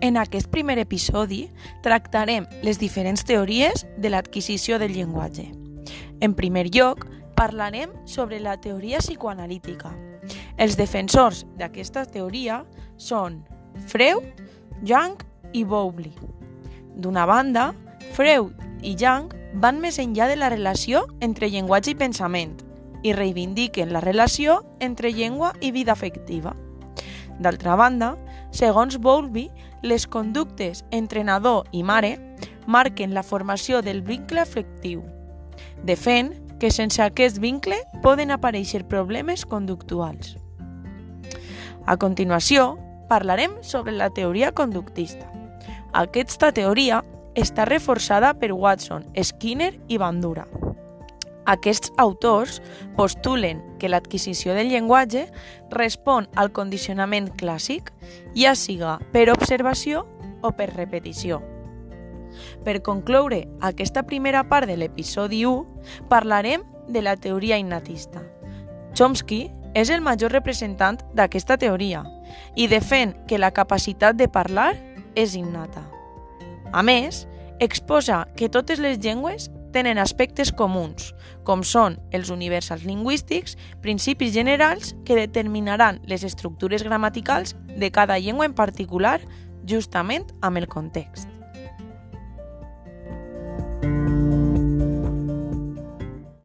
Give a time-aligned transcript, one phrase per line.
[0.00, 1.46] En aquest primer episodi
[1.82, 5.46] tractarem les diferents teories de l'adquisició del llenguatge.
[6.20, 9.94] En primer lloc, parlarem sobre la teoria psicoanalítica.
[10.58, 12.62] Els defensors d'aquesta teoria
[12.96, 13.42] són
[13.88, 14.24] Freud,
[14.84, 15.16] Jung
[15.52, 16.12] i Bowlby.
[16.96, 17.70] D'una banda,
[18.16, 22.56] Freud i Jung van més enllà de la relació entre llenguatge i pensament
[23.04, 26.52] i reivindiquen la relació entre llengua i vida afectiva.
[27.40, 28.14] D'altra banda,
[28.56, 29.50] segons Bowlby,
[29.82, 32.16] les conductes entre nadó i mare
[32.66, 35.02] marquen la formació del vincle afectiu,
[35.84, 40.38] de fent que sense aquest vincle poden aparèixer problemes conductuals.
[41.84, 42.78] A continuació,
[43.10, 45.28] parlarem sobre la teoria conductista.
[45.92, 47.04] Aquesta teoria
[47.36, 50.48] està reforçada per Watson, Skinner i Bandura.
[51.46, 52.60] Aquests autors
[52.96, 55.26] postulen que l'adquisició del llenguatge
[55.70, 57.92] respon al condicionament clàssic,
[58.34, 60.06] ja siga per observació
[60.42, 61.42] o per repetició.
[62.64, 68.22] Per concloure aquesta primera part de l'episodi 1, parlarem de la teoria innatista.
[68.94, 72.02] Chomsky és el major representant d'aquesta teoria
[72.56, 74.72] i defèn que la capacitat de parlar
[75.14, 75.84] és innata.
[76.72, 77.26] A més,
[77.60, 81.10] exposa que totes les llengües tenen aspectes comuns,
[81.44, 88.48] com són els universals lingüístics, principis generals que determinaran les estructures gramaticals de cada llengua
[88.48, 89.20] en particular,
[89.68, 91.35] justament amb el context.